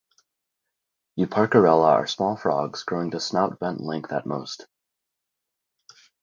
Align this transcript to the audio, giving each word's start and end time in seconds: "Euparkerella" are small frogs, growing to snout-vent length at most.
"Euparkerella" 1.19 1.85
are 1.93 2.07
small 2.07 2.35
frogs, 2.35 2.81
growing 2.81 3.11
to 3.11 3.19
snout-vent 3.19 3.81
length 3.81 4.11
at 4.11 4.25
most. 4.25 4.65